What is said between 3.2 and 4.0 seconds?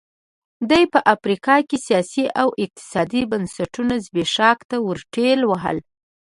بنسټونه